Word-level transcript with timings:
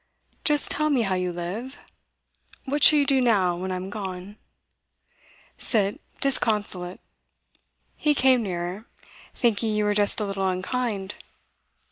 'Just 0.43 0.71
tell 0.71 0.89
me 0.89 1.03
how 1.03 1.13
you 1.13 1.31
live. 1.31 1.77
What 2.65 2.83
shall 2.83 2.97
you 2.97 3.05
do 3.05 3.21
now, 3.21 3.55
when 3.55 3.71
I'm 3.71 3.91
gone?' 3.91 4.35
'Sit 5.59 6.01
disconsolate,' 6.19 7.01
he 7.97 8.15
came 8.15 8.41
nearer 8.41 8.87
'thinking 9.35 9.75
you 9.75 9.83
were 9.83 9.93
just 9.93 10.19
a 10.19 10.25
little 10.25 10.49
unkind. 10.49 11.13